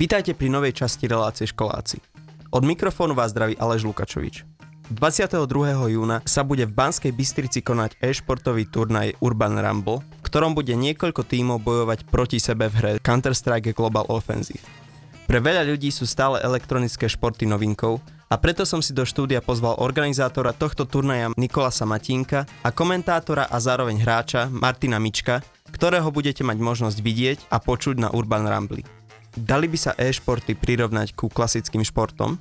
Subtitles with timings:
[0.00, 2.00] Vítajte pri novej časti relácie Školáci.
[2.56, 4.48] Od mikrofónu vás zdraví Aleš Lukačovič.
[4.96, 5.44] 22.
[5.92, 11.20] júna sa bude v Banskej Bystrici konať e-športový turnaj Urban Rumble, v ktorom bude niekoľko
[11.20, 14.64] tímov bojovať proti sebe v hre Counter-Strike Global Offensive.
[15.28, 18.00] Pre veľa ľudí sú stále elektronické športy novinkou
[18.32, 23.56] a preto som si do štúdia pozval organizátora tohto turnaja Nikolasa Matínka a komentátora a
[23.60, 28.99] zároveň hráča Martina Mička, ktorého budete mať možnosť vidieť a počuť na Urban Rumble.
[29.36, 32.34] Dali by sa e-športy prirovnať ku klasickým športom?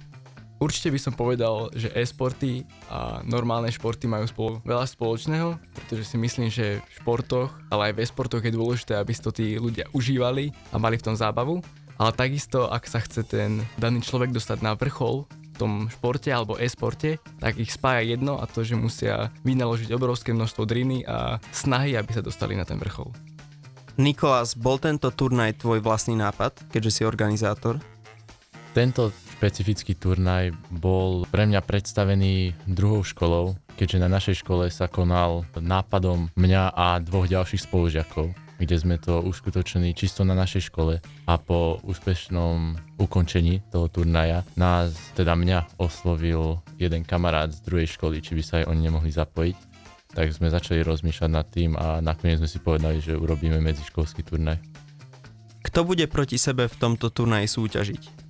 [0.59, 6.17] Určite by som povedal, že e-sporty a normálne športy majú spolu veľa spoločného, pretože si
[6.19, 9.87] myslím, že v športoch, ale aj v e-sportoch je dôležité, aby si to tí ľudia
[9.95, 11.63] užívali a mali v tom zábavu.
[11.95, 16.59] Ale takisto, ak sa chce ten daný človek dostať na vrchol v tom športe alebo
[16.59, 21.95] e-sporte, tak ich spája jedno a to, že musia vynaložiť obrovské množstvo driny a snahy,
[21.95, 23.15] aby sa dostali na ten vrchol.
[23.99, 27.83] Nikolás, bol tento turnaj tvoj vlastný nápad, keďže si organizátor?
[28.71, 35.43] Tento špecifický turnaj bol pre mňa predstavený druhou školou, keďže na našej škole sa konal
[35.51, 41.33] nápadom mňa a dvoch ďalších spolužiakov, kde sme to uskutočnili čisto na našej škole a
[41.35, 48.31] po úspešnom ukončení toho turnaja nás, teda mňa, oslovil jeden kamarát z druhej školy, či
[48.39, 49.68] by sa aj oni nemohli zapojiť.
[50.09, 54.57] Tak sme začali rozmýšľať nad tým a nakoniec sme si povedali, že urobíme medziškolský turnaj.
[55.61, 58.29] Kto bude proti sebe v tomto turnaji súťažiť?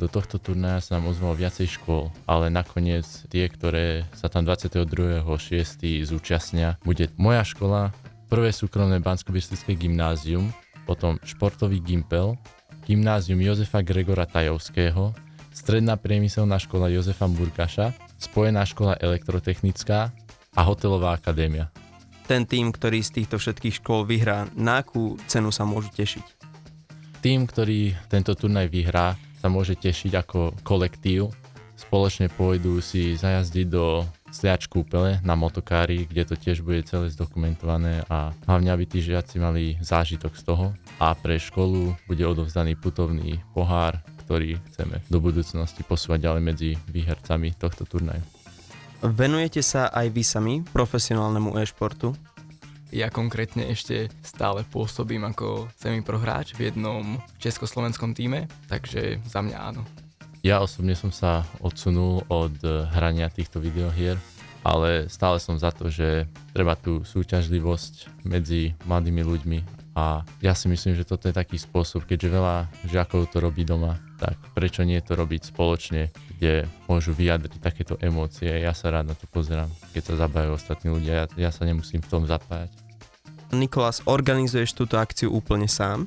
[0.00, 4.88] Do tohto turnaja sa nám ozvalo viacej škôl, ale nakoniec tie, ktoré sa tam 22.6.
[6.08, 7.92] zúčastnia, bude moja škola,
[8.32, 9.36] prvé súkromné bansko
[9.76, 10.48] gymnázium,
[10.88, 12.40] potom športový Gimpel,
[12.88, 15.12] gymnázium Jozefa Gregora Tajovského,
[15.52, 20.10] stredná priemyselná škola Jozefa Burkaša, spojená škola elektrotechnická
[20.52, 21.72] a hotelová akadémia.
[22.28, 26.26] Ten tým, ktorý z týchto všetkých škôl vyhrá, na akú cenu sa môžu tešiť?
[27.22, 31.34] Tým, ktorý tento turnaj vyhrá, sa môže tešiť ako kolektív.
[31.74, 38.00] Spoločne pôjdu si zajazdiť do Sliač kúpele na motokári, kde to tiež bude celé zdokumentované
[38.08, 43.44] a hlavne aby tí žiaci mali zážitok z toho a pre školu bude odovzdaný putovný
[43.52, 48.24] pohár, ktorý chceme do budúcnosti posúvať ďalej medzi výhercami tohto turnaju.
[49.02, 52.14] Venujete sa aj vy sami profesionálnemu e-športu?
[52.94, 59.82] Ja konkrétne ešte stále pôsobím ako semiprohráč v jednom československom týme, takže za mňa áno.
[60.46, 62.54] Ja osobne som sa odsunul od
[62.94, 64.22] hrania týchto videohier,
[64.62, 69.58] ale stále som za to, že treba tú súťažlivosť medzi mladými ľuďmi
[69.98, 73.98] a ja si myslím, že toto je taký spôsob, keďže veľa žiakov to robí doma,
[74.22, 78.62] tak prečo nie to robiť spoločne, kde môžu vyjadriť takéto emócie.
[78.62, 81.98] Ja sa rád na to pozerám, keď sa zabávajú ostatní ľudia, ja, ja sa nemusím
[81.98, 82.70] v tom zapájať.
[83.50, 86.06] Nikolás, organizuješ túto akciu úplne sám?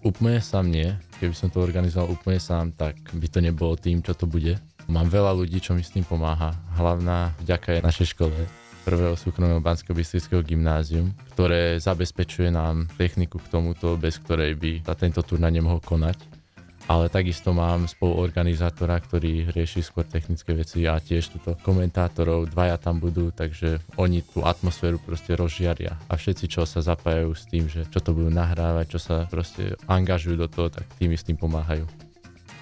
[0.00, 0.88] Úplne sám nie.
[1.20, 4.56] Keby som to organizoval úplne sám, tak by to nebolo tým, čo to bude.
[4.88, 6.56] Mám veľa ľudí, čo mi s tým pomáha.
[6.80, 8.36] Hlavná vďaka je našej škole,
[8.84, 9.96] prvého súkromného bansko
[10.44, 16.43] gymnázium, ktoré zabezpečuje nám techniku k tomuto, bez ktorej by sa tento turnaj nemohol konať
[16.84, 23.00] ale takisto mám spoluorganizátora, ktorý rieši skôr technické veci a tiež túto komentátorov, dvaja tam
[23.00, 27.88] budú, takže oni tú atmosféru proste rozžiaria a všetci, čo sa zapájajú s tým, že
[27.88, 31.88] čo to budú nahrávať, čo sa proste angažujú do toho, tak tým s tým pomáhajú.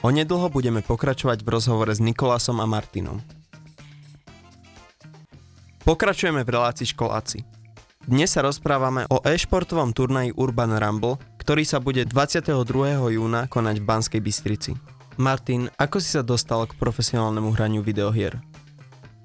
[0.03, 3.23] Onedlho budeme pokračovať v rozhovore s Nikolásom a Martinom.
[5.83, 7.43] Pokračujeme v relácii školáci.
[8.03, 12.55] Dnes sa rozprávame o e-športovom turnaji Urban Rumble, ktorý sa bude 22.
[13.19, 14.79] júna konať v Banskej Bystrici.
[15.19, 18.39] Martin, ako si sa dostal k profesionálnemu hraniu videohier?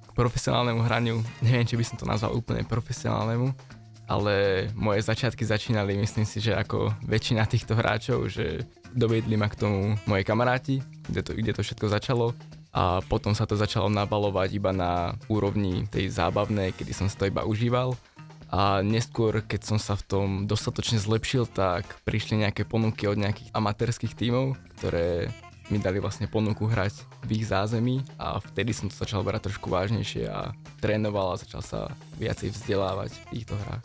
[0.01, 3.53] K profesionálnemu hraniu, neviem, či by som to nazval úplne profesionálnemu,
[4.09, 8.65] ale moje začiatky začínali, myslím si, že ako väčšina týchto hráčov, že
[8.97, 12.33] dovedli ma k tomu moje kamaráti, kde to, kde to všetko začalo
[12.73, 17.29] a potom sa to začalo nabalovať iba na úrovni tej zábavnej, kedy som si to
[17.29, 17.93] iba užíval
[18.47, 23.51] a neskôr, keď som sa v tom dostatočne zlepšil, tak prišli nejaké ponuky od nejakých
[23.51, 25.27] amatérských tímov, ktoré
[25.67, 29.67] mi dali vlastne ponuku hrať v ich zázemí a vtedy som to začal brať trošku
[29.67, 33.83] vážnejšie a trénoval a začal sa viacej vzdelávať v týchto hrách.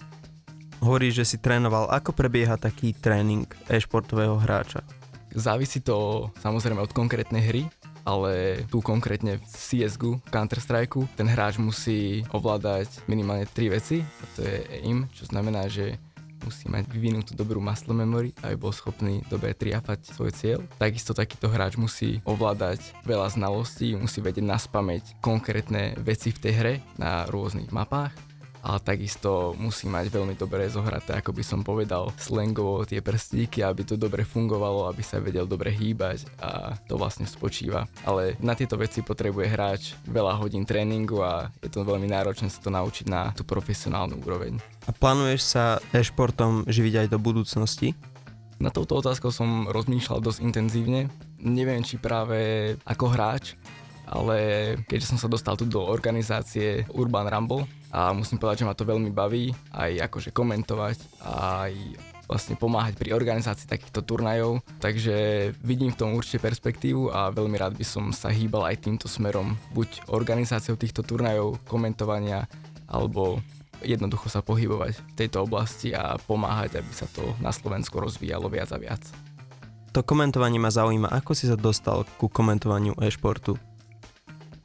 [0.82, 1.90] Hovoríš, že si trénoval.
[1.90, 4.82] Ako prebieha taký tréning e-športového hráča?
[5.34, 7.62] Závisí to samozrejme od konkrétnej hry,
[8.04, 9.56] ale tu konkrétne v
[10.22, 15.66] v Counter-Strike, ten hráč musí ovládať minimálne tri veci, a to je aim, čo znamená,
[15.70, 15.99] že
[16.43, 20.58] musí mať vyvinutú dobrú muscle memory, aby bol schopný dobre triafať svoj cieľ.
[20.76, 26.52] Takisto takýto hráč musí ovládať veľa znalostí, musí vedieť na spameť konkrétne veci v tej
[26.58, 28.31] hre na rôznych mapách
[28.62, 33.82] ale takisto musí mať veľmi dobre zohraté, ako by som povedal, slangovo tie prstíky, aby
[33.82, 37.91] to dobre fungovalo, aby sa vedel dobre hýbať a to vlastne spočíva.
[38.06, 42.62] Ale na tieto veci potrebuje hráč veľa hodín tréningu a je to veľmi náročné sa
[42.62, 44.62] to naučiť na tú profesionálnu úroveň.
[44.87, 47.99] A plánuješ sa e-športom živiť aj do budúcnosti?
[48.62, 51.11] Na touto otázkou som rozmýšľal dosť intenzívne.
[51.43, 52.38] Neviem, či práve
[52.87, 53.59] ako hráč,
[54.06, 54.38] ale
[54.88, 58.88] keďže som sa dostal tu do organizácie Urban Rumble a musím povedať, že ma to
[58.88, 61.72] veľmi baví aj akože komentovať aj
[62.32, 67.76] vlastne pomáhať pri organizácii takýchto turnajov, takže vidím v tom určite perspektívu a veľmi rád
[67.76, 72.49] by som sa hýbal aj týmto smerom, buď organizáciou týchto turnajov, komentovania,
[72.88, 73.44] alebo
[73.84, 78.70] jednoducho sa pohybovať v tejto oblasti a pomáhať, aby sa to na Slovensku rozvíjalo viac
[78.72, 79.02] a viac.
[79.93, 81.12] To komentovanie ma zaujíma.
[81.12, 83.60] Ako si sa dostal ku komentovaniu e-športu?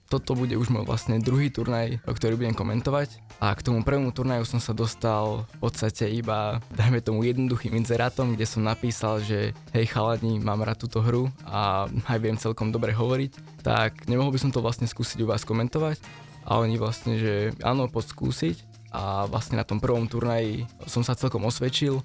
[0.07, 3.19] Toto bude už môj vlastne druhý turnaj, ktorý budem komentovať.
[3.43, 8.33] A k tomu prvému turnaju som sa dostal v podstate iba, dajme tomu jednoduchým inzerátom,
[8.33, 12.95] kde som napísal, že hej chalani, mám rád túto hru a aj viem celkom dobre
[12.95, 15.99] hovoriť, tak nemohol by som to vlastne skúsiť u vás komentovať
[16.47, 18.57] a oni vlastne, že áno, poď skúsiť.
[18.95, 21.99] A vlastne na tom prvom turnaji som sa celkom osvedčil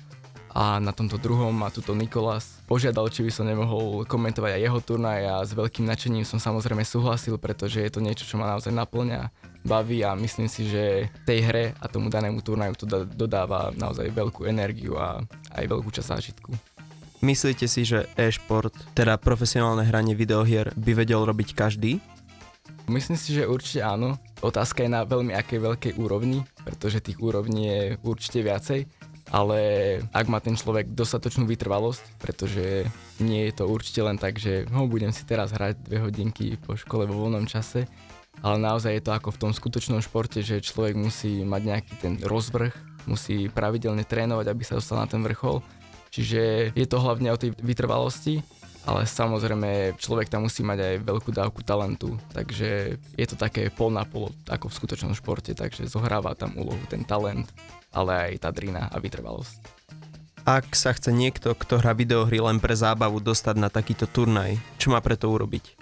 [0.52, 4.81] a na tomto druhom ma tuto Nikolas požiadal, či by som nemohol komentovať aj jeho
[4.84, 8.72] turnaj a s veľkým nadšením som samozrejme súhlasil, pretože je to niečo, čo ma naozaj
[8.72, 9.32] naplňa,
[9.64, 14.44] baví a myslím si, že tej hre a tomu danému turnaju to dodáva naozaj veľkú
[14.44, 15.25] energiu a
[15.56, 16.52] aj veľkú časť zážitku.
[17.22, 22.02] Myslíte si, že e-šport, teda profesionálne hranie videohier, by vedel robiť každý?
[22.90, 24.19] Myslím si, že určite áno.
[24.43, 28.90] Otázka je na veľmi akej veľkej úrovni, pretože tých úrovní je určite viacej
[29.32, 29.58] ale
[30.12, 32.84] ak má ten človek dostatočnú vytrvalosť, pretože
[33.17, 36.76] nie je to určite len tak, že no, budem si teraz hrať dve hodinky po
[36.76, 37.88] škole vo voľnom čase,
[38.44, 42.14] ale naozaj je to ako v tom skutočnom športe, že človek musí mať nejaký ten
[42.20, 42.76] rozvrh,
[43.08, 45.64] musí pravidelne trénovať, aby sa dostal na ten vrchol.
[46.12, 48.44] Čiže je to hlavne o tej vytrvalosti,
[48.82, 53.94] ale samozrejme človek tam musí mať aj veľkú dávku talentu, takže je to také pol
[53.94, 57.46] na pol ako v skutočnom športe, takže zohráva tam úlohu ten talent
[57.93, 59.84] ale aj tá drina a vytrvalosť.
[60.43, 64.90] Ak sa chce niekto, kto hrá videohry len pre zábavu, dostať na takýto turnaj, čo
[64.90, 65.81] má preto urobiť?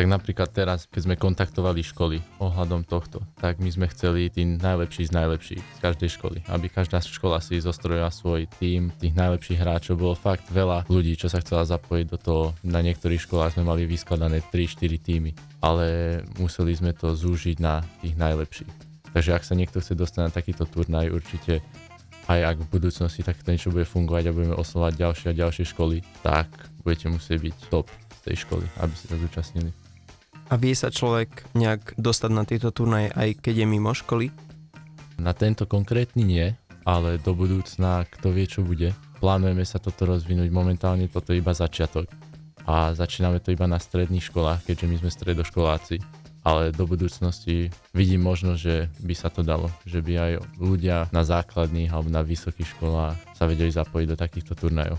[0.00, 5.04] Tak napríklad teraz, keď sme kontaktovali školy ohľadom tohto, tak my sme chceli tí najlepší
[5.04, 10.00] z najlepších z každej školy, aby každá škola si zostrojila svoj tým, tých najlepších hráčov.
[10.00, 12.44] Bolo fakt veľa ľudí, čo sa chcela zapojiť do toho.
[12.64, 18.16] Na niektorých školách sme mali vyskladané 3-4 týmy, ale museli sme to zúžiť na tých
[18.16, 18.72] najlepších.
[19.12, 21.60] Takže ak sa niekto chce dostať na takýto turnaj, určite
[22.24, 26.00] aj ak v budúcnosti takto niečo bude fungovať a budeme oslovať ďalšie a ďalšie školy,
[26.24, 26.48] tak
[26.88, 27.92] budete musieť byť top
[28.24, 29.79] tej školy, aby ste sa zúčastnili.
[30.50, 34.34] A vie sa človek nejak dostať na tieto turnaje aj keď je mimo školy?
[35.22, 36.46] Na tento konkrétny nie,
[36.82, 38.90] ale do budúcna kto vie čo bude.
[39.22, 42.10] Plánujeme sa toto rozvinúť, momentálne toto je iba začiatok
[42.66, 48.24] a začíname to iba na stredných školách, keďže my sme stredoškoláci ale do budúcnosti vidím
[48.24, 52.80] možnosť, že by sa to dalo, že by aj ľudia na základných alebo na vysokých
[52.80, 54.96] školách sa vedeli zapojiť do takýchto turnajov.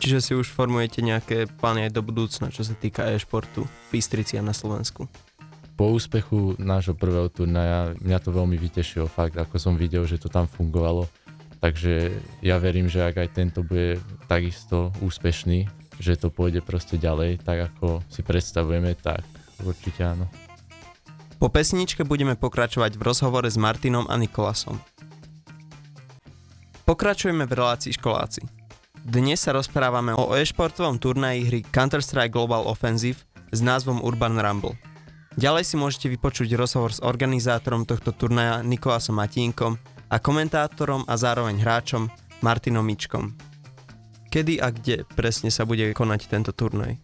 [0.00, 4.40] Čiže si už formujete nejaké plány aj do budúcna, čo sa týka e-športu v a
[4.40, 5.04] na Slovensku?
[5.76, 10.32] Po úspechu nášho prvého turnaja mňa to veľmi vytešilo, fakt, ako som videl, že to
[10.32, 11.04] tam fungovalo.
[11.60, 15.68] Takže ja verím, že ak aj tento bude takisto úspešný,
[16.00, 19.20] že to pôjde proste ďalej, tak ako si predstavujeme, tak
[19.60, 20.24] určite áno.
[21.36, 24.80] Po pesničke budeme pokračovať v rozhovore s Martinom a Nikolasom.
[26.88, 28.59] Pokračujeme v relácii školáci.
[29.00, 34.76] Dnes sa rozprávame o e-športovom turnaji hry Counter-Strike Global Offensive s názvom Urban Rumble.
[35.40, 39.80] Ďalej si môžete vypočuť rozhovor s organizátorom tohto turnaja Nikolasom Matínkom
[40.12, 42.12] a komentátorom a zároveň hráčom
[42.44, 43.32] Martinom Mičkom.
[44.28, 47.00] Kedy a kde presne sa bude konať tento turnaj?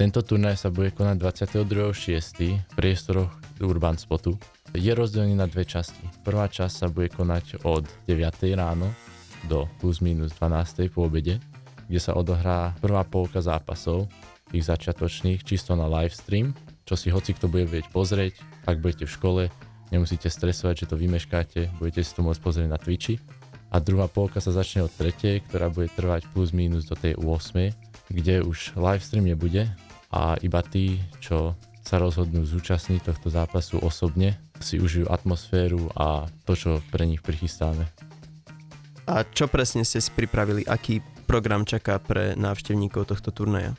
[0.00, 2.64] Tento turnaj sa bude konať 22.6.
[2.64, 3.28] v priestoroch
[3.60, 4.40] Urban Spotu.
[4.72, 6.00] Je rozdelený na dve časti.
[6.24, 8.56] Prvá časť sa bude konať od 9.
[8.56, 8.88] ráno
[9.46, 10.90] do plus minus 12.
[10.92, 11.40] po obede,
[11.88, 14.10] kde sa odohrá prvá polka zápasov,
[14.50, 18.34] tých začiatočných, čisto na live stream, čo si hoci kto bude vedieť pozrieť,
[18.66, 19.42] ak budete v škole,
[19.94, 23.22] nemusíte stresovať, že to vymeškáte, budete si to môcť pozrieť na Twitchi.
[23.70, 25.46] A druhá polka sa začne od 3.
[25.46, 28.10] ktorá bude trvať plus minus do tej 8.
[28.10, 29.70] kde už live stream nebude,
[30.10, 31.54] a iba tí, čo
[31.86, 37.86] sa rozhodnú zúčastniť tohto zápasu osobne, si užijú atmosféru a to, čo pre nich prichystáme.
[39.10, 40.62] A čo presne ste si pripravili?
[40.70, 43.74] Aký program čaká pre návštevníkov tohto turnaja?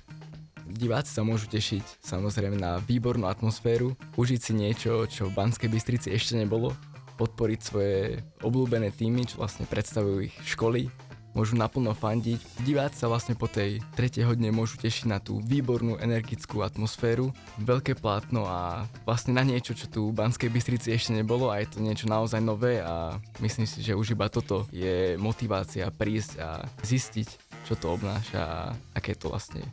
[0.67, 6.11] Diváci sa môžu tešiť samozrejme na výbornú atmosféru, užiť si niečo, čo v Banskej Bystrici
[6.11, 6.75] ešte nebolo,
[7.15, 10.91] podporiť svoje obľúbené týmy, čo vlastne predstavujú ich školy,
[11.31, 12.39] môžu naplno fandiť.
[12.63, 17.97] Diváci sa vlastne po tej tretej hodine môžu tešiť na tú výbornú energickú atmosféru, veľké
[17.99, 21.77] plátno a vlastne na niečo, čo tu v Banskej Bystrici ešte nebolo a je to
[21.79, 26.49] niečo naozaj nové a myslím si, že už iba toto je motivácia prísť a
[26.83, 27.27] zistiť,
[27.67, 28.59] čo to obnáša a
[28.95, 29.69] aké to vlastne je.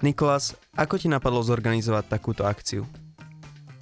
[0.00, 2.88] Nikolás, ako ti napadlo zorganizovať takúto akciu?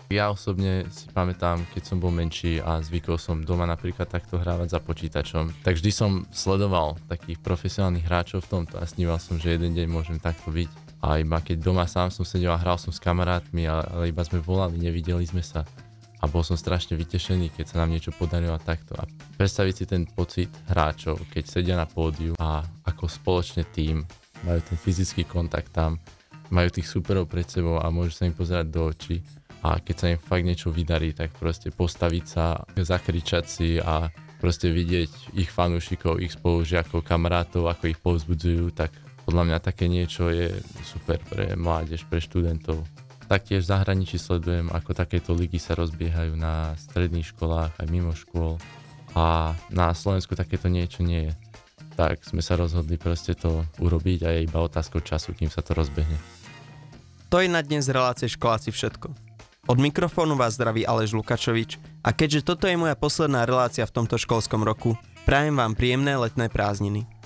[0.09, 4.73] Ja osobne si pamätám, keď som bol menší a zvykol som doma napríklad takto hrávať
[4.73, 9.61] za počítačom, tak vždy som sledoval takých profesionálnych hráčov v tomto a sníval som, že
[9.61, 10.73] jeden deň môžem takto byť.
[11.05, 14.41] A iba keď doma sám som sedel a hral som s kamarátmi, ale iba sme
[14.41, 15.69] volali, nevideli sme sa.
[16.19, 18.97] A bol som strašne vytešený, keď sa nám niečo podarilo a takto.
[18.97, 19.05] A
[19.37, 24.09] predstaviť si ten pocit hráčov, keď sedia na pódiu a ako spoločne tým
[24.41, 26.01] majú ten fyzický kontakt tam,
[26.49, 29.21] majú tých superov pred sebou a môžu sa im pozerať do očí
[29.63, 34.07] a keď sa im fakt niečo vydarí, tak proste postaviť sa, zakričať si a
[34.39, 38.95] proste vidieť ich fanúšikov, ich spolužiakov, kamarátov, ako ich povzbudzujú, tak
[39.27, 40.55] podľa mňa také niečo je
[40.87, 42.87] super pre mládež, pre študentov.
[43.29, 48.57] Taktiež v zahraničí sledujem, ako takéto ligy sa rozbiehajú na stredných školách aj mimo škôl
[49.13, 51.33] a na Slovensku takéto niečo nie je.
[51.99, 55.77] Tak sme sa rozhodli proste to urobiť a je iba otázkou času, kým sa to
[55.77, 56.17] rozbehne.
[57.29, 59.28] To je na dnes relácie školáci všetko.
[59.69, 64.17] Od mikrofónu vás zdraví Aleš Lukačovič a keďže toto je moja posledná relácia v tomto
[64.17, 64.97] školskom roku,
[65.29, 67.18] prajem vám príjemné letné prázdniny.